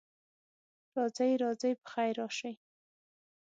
[0.95, 2.53] راځئ، راځئ، پخیر راشئ.